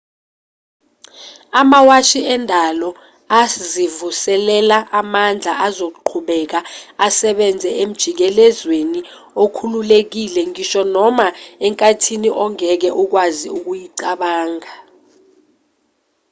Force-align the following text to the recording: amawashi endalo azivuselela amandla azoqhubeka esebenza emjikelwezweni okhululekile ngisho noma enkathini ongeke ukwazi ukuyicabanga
amawashi 1.61 2.19
endalo 2.35 2.89
azivuselela 3.41 4.77
amandla 4.99 5.51
azoqhubeka 5.65 6.59
esebenza 7.05 7.69
emjikelwezweni 7.83 9.01
okhululekile 9.43 10.41
ngisho 10.49 10.81
noma 10.95 11.27
enkathini 11.65 12.29
ongeke 12.43 12.89
ukwazi 13.01 13.47
ukuyicabanga 13.57 14.71